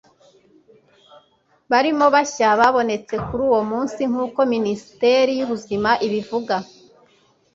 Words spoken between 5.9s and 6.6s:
ibivuga